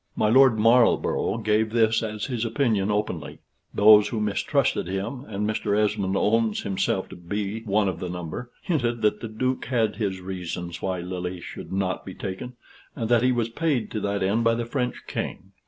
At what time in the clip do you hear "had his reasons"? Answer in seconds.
9.65-10.81